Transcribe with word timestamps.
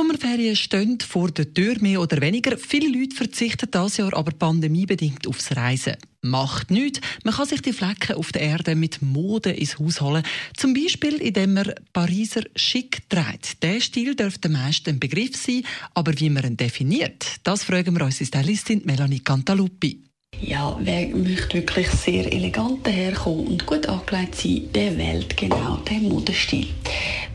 Sommerferien 0.00 0.56
stehen 0.56 0.98
vor 0.98 1.30
der 1.30 1.52
Tür, 1.52 1.76
mehr 1.80 2.00
oder 2.00 2.22
weniger. 2.22 2.56
Viele 2.56 2.88
Leute 2.88 3.14
verzichten 3.14 3.68
dieses 3.70 3.98
Jahr 3.98 4.14
aber 4.14 4.30
pandemiebedingt 4.30 5.26
aufs 5.28 5.54
Reisen. 5.54 5.96
Macht 6.22 6.70
nichts. 6.70 7.02
Man 7.22 7.34
kann 7.34 7.46
sich 7.46 7.60
die 7.60 7.74
Flecken 7.74 8.16
auf 8.16 8.32
der 8.32 8.40
Erde 8.40 8.74
mit 8.76 9.02
Mode 9.02 9.50
ins 9.50 9.78
Haus 9.78 10.00
holen. 10.00 10.22
Zum 10.56 10.72
Beispiel, 10.72 11.16
indem 11.16 11.52
man 11.52 11.74
Pariser 11.92 12.44
schick 12.56 13.10
trägt. 13.10 13.62
Der 13.62 13.78
Stil 13.82 14.14
dürfte 14.14 14.48
den 14.48 14.52
meisten 14.52 14.88
ein 14.88 15.00
Begriff 15.00 15.36
sein, 15.36 15.64
aber 15.92 16.18
wie 16.18 16.30
man 16.30 16.44
ihn 16.44 16.56
definiert, 16.56 17.36
das 17.44 17.64
fragen 17.64 17.94
wir 17.94 18.06
unsere 18.06 18.24
Stylistin 18.24 18.80
Melanie 18.86 19.20
Cantaluppi. 19.20 20.04
Ja, 20.40 20.78
wer 20.80 21.08
möchte 21.08 21.58
wirklich 21.58 21.88
sehr 21.88 22.32
elegant 22.32 22.86
daherkommen 22.86 23.48
und 23.48 23.66
gut 23.66 23.86
angelegt 23.86 24.34
sein, 24.36 24.62
der 24.74 24.96
wählt 24.96 25.36
genau 25.36 25.76
den 25.76 26.08
Modestil. 26.08 26.68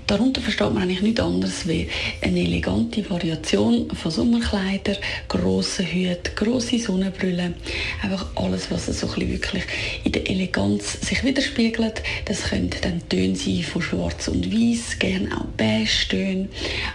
Darunter 0.08 0.40
versteht 0.40 0.72
man 0.72 0.84
eigentlich 0.84 1.02
nichts 1.02 1.20
anderes 1.20 1.68
wie 1.68 1.88
eine 2.22 2.40
elegante 2.42 3.10
Variation 3.10 3.90
von 3.90 4.12
Sommerkleidern, 4.12 4.98
grossen 5.28 5.86
Hüten, 5.88 6.36
grosse 6.36 6.78
Sonnenbrüllen. 6.78 7.56
Einfach 8.04 8.28
alles, 8.36 8.70
was 8.70 8.86
so 8.86 9.08
wirklich 9.18 9.64
in 10.04 10.12
der 10.12 10.30
Eleganz 10.30 11.02
sich 11.02 11.24
widerspiegelt. 11.24 12.04
Das 12.26 12.44
können 12.44 12.70
dann 12.82 13.08
Töne 13.10 13.36
sein 13.36 13.64
von 13.64 13.82
Schwarz 13.82 14.28
und 14.28 14.54
Weiß, 14.54 15.00
gerne 15.00 15.36
auch 15.36 15.46
Beige-Töne. 15.58 16.50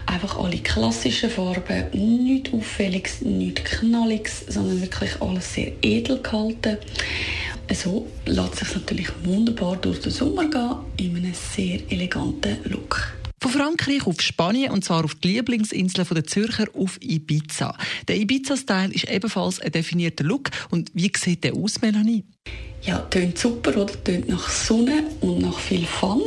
Einfach 0.06 0.38
alle 0.38 0.58
klassischen 0.58 1.30
Farben, 1.30 1.86
nichts 1.92 2.52
Auffälliges, 2.52 3.22
nichts 3.22 3.64
Knalliges, 3.64 4.44
sondern 4.46 4.80
wirklich 4.82 5.20
alles 5.20 5.54
sehr 5.54 5.72
edel 5.82 6.22
gehalten. 6.22 6.78
So 7.72 8.06
lässt 8.26 8.56
sich 8.56 8.74
natürlich 8.74 9.08
wunderbar 9.24 9.76
durch 9.76 10.00
den 10.00 10.10
Sommer 10.12 10.48
gehen 10.50 10.76
in 10.96 11.16
einem 11.16 11.34
sehr 11.34 11.80
eleganten 11.90 12.58
Look. 12.64 13.14
Von 13.40 13.52
Frankreich 13.52 14.06
auf 14.06 14.20
Spanien 14.20 14.72
und 14.72 14.84
zwar 14.84 15.04
auf 15.04 15.14
die 15.14 15.28
Lieblingsinsel 15.28 16.04
der 16.04 16.24
Zürcher 16.24 16.66
auf 16.74 16.98
Ibiza. 17.00 17.74
Der 18.06 18.16
Ibiza-Style 18.16 18.92
ist 18.92 19.08
ebenfalls 19.08 19.60
ein 19.60 19.72
definierter 19.72 20.24
Look. 20.24 20.50
Und 20.70 20.90
wie 20.94 21.10
sieht 21.16 21.44
der 21.44 21.54
aus, 21.54 21.80
Melanie? 21.80 22.24
Ja, 22.82 22.98
tönt 22.98 23.38
super, 23.38 23.76
oder? 23.76 23.92
Tönt 24.04 24.28
nach 24.28 24.48
Sonne 24.48 25.04
und 25.20 25.40
nach 25.40 25.58
viel 25.58 25.84
Fun. 25.84 26.22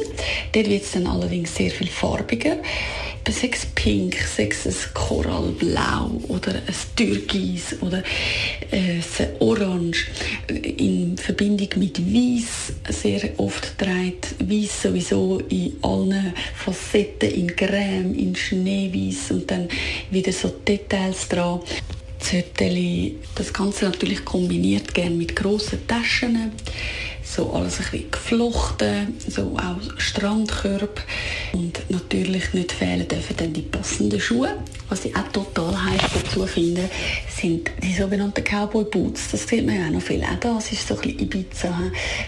Dort 0.52 0.70
wird 0.70 0.84
es 0.84 0.92
dann 0.92 1.08
allerdings 1.08 1.56
sehr 1.56 1.72
viel 1.72 1.88
farbiger 1.88 2.58
sechs 3.32 3.66
Pink, 3.66 4.16
sechs 4.16 4.66
ein 4.66 4.76
Korallblau 4.94 6.22
oder 6.28 6.56
ein 6.56 6.76
Türkis 6.96 7.76
oder 7.82 8.04
äh, 8.72 9.00
ein 9.00 9.28
Orange 9.40 10.08
in 10.48 11.18
Verbindung 11.18 11.70
mit 11.78 12.00
Weiß 12.00 12.74
sehr 12.90 13.30
oft 13.38 13.78
trägt. 13.78 14.36
Weiß 14.40 14.84
sowieso 14.84 15.40
in 15.50 15.78
allen 15.82 16.34
Facetten, 16.56 17.32
in 17.32 17.56
Creme, 17.56 18.14
in 18.16 18.36
Schneeweiß 18.36 19.32
und 19.32 19.50
dann 19.50 19.70
wieder 20.12 20.34
so 20.34 20.50
Details 20.50 21.28
dran. 21.30 21.62
Zötteli, 22.24 23.18
das 23.36 23.52
Ganze 23.52 23.86
natürlich 23.86 24.24
kombiniert 24.24 24.94
gerne 24.94 25.16
mit 25.16 25.36
grossen 25.36 25.86
Taschen 25.88 26.54
so 27.24 27.52
alles 27.52 27.80
ein 27.80 27.86
bisschen 27.92 28.12
geflochten, 28.12 29.18
so 29.28 29.56
auch 29.58 30.00
Strandkörbe 30.00 31.02
und 31.54 31.90
natürlich 31.90 32.54
nicht 32.54 32.72
fehlen 32.72 33.08
dürfen 33.08 33.36
dann 33.38 33.54
die 33.54 33.62
passenden 33.62 34.20
Schuhe. 34.20 34.58
Was 34.90 35.06
ich 35.06 35.16
auch 35.16 35.28
total 35.32 35.74
heiß 35.86 36.02
dazu 36.14 36.46
finde, 36.46 36.90
sind 37.30 37.72
die 37.82 37.94
sogenannten 37.94 38.44
Cowboy 38.44 38.84
Boots. 38.84 39.32
Das 39.32 39.48
sieht 39.48 39.66
man 39.66 39.80
ja 39.80 39.88
auch 39.88 39.92
noch 39.92 40.02
viel. 40.02 40.24
Auch 40.24 40.40
das 40.40 40.72
ist 40.72 40.88
so 40.88 40.96
ein 40.96 41.02
bisschen 41.02 41.20
Ibiza. 41.20 41.80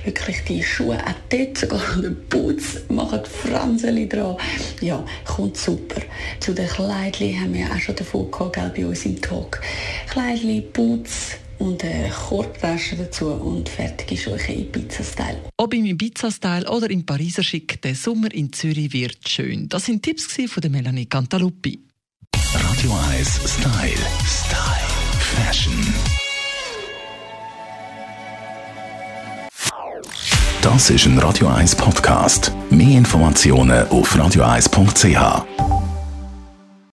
Wirklich 0.04 0.44
die 0.48 0.64
Schuhe, 0.64 0.98
auch 0.98 1.14
dort 1.30 1.58
sogar 1.58 1.82
die 1.98 2.10
Boots 2.10 2.80
machen 2.90 3.20
Franzeli 3.26 4.08
dran. 4.08 4.38
Ja, 4.82 5.06
kommt 5.26 5.58
super. 5.58 6.02
Zu 6.40 6.54
den 6.54 6.68
Kleidchen 6.68 7.40
haben 7.40 7.54
wir 7.54 7.62
ja 7.62 7.72
auch 7.72 7.80
schon 7.80 7.96
davon 7.96 8.32
gehabt, 8.32 8.76
bei 8.76 8.86
uns 8.86 9.06
im 9.06 9.22
Talk. 9.22 9.62
Kleidchen, 10.10 10.64
Boots, 10.72 11.38
und 11.60 11.84
eine 11.84 12.10
Korbtasche 12.10 12.96
dazu 12.96 13.28
und 13.28 13.70
fertig 13.70 14.12
ist 14.14 14.28
euch 14.28 14.50
Ibiza-Style. 14.50 15.42
Ob 15.58 15.74
im 15.74 15.86
Ibiza-Style 15.86 16.70
oder 16.70 16.90
im 16.90 17.06
Pariser 17.06 17.44
Schick, 17.44 17.82
der 17.82 17.96
Sommer 17.96 18.34
in 18.34 18.52
Zürich 18.54 18.94
wird 18.94 19.28
schön. 19.28 19.70
Das 19.70 19.86
sind 19.86 20.04
Tipps 20.04 20.28
von 20.48 20.62
der 20.62 20.70
Melanie 20.70 21.06
Cantaluppi. 21.06 21.80
Radio 22.54 22.92
1 23.12 23.40
Style. 23.46 23.92
Style. 24.26 24.76
Fashion. 25.20 25.74
Das 30.62 30.90
ist 30.90 31.06
ein 31.06 31.20
Radio 31.20 31.48
1 31.48 31.76
Podcast. 31.76 32.52
Mehr 32.70 32.98
Informationen 32.98 33.88
auf 33.90 34.16
radio1.ch. 34.16 35.75